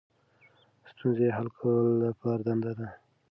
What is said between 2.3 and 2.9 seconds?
دنده ده.